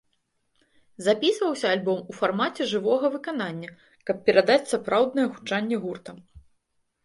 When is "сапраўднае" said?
4.75-5.27